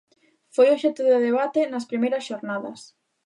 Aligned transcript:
Foi 0.55 0.67
obxecto 0.69 1.01
de 1.05 1.17
debate 1.27 1.61
nas 1.71 1.87
primeiras 1.91 2.25
xornadas. 2.29 2.79